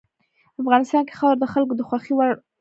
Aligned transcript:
افغانستان 0.61 1.01
کې 1.07 1.17
خاوره 1.19 1.37
د 1.41 1.45
خلکو 1.53 1.73
د 1.77 1.81
خوښې 1.87 2.13
وړ 2.15 2.29
ځای 2.31 2.35
دی. 2.39 2.43